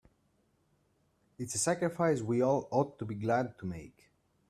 [1.37, 4.09] It's a sacrifice we all ought to be glad to make.